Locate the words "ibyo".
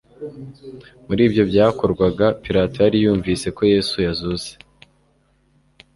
1.27-1.43